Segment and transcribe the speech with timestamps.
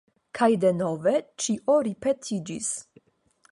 [0.37, 1.13] Kaj denove
[1.45, 2.75] ĉio ripetiĝis.